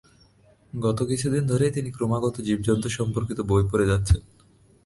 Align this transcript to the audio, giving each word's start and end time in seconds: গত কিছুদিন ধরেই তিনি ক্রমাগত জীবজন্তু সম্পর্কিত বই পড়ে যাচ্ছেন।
গত 0.73 0.99
কিছুদিন 1.03 1.43
ধরেই 1.47 1.71
তিনি 1.71 1.89
ক্রমাগত 1.91 2.35
জীবজন্তু 2.41 2.89
সম্পর্কিত 2.89 3.39
বই 3.41 3.63
পড়ে 3.71 3.85
যাচ্ছেন। 3.85 4.21